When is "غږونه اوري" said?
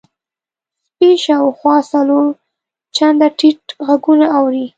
3.85-4.65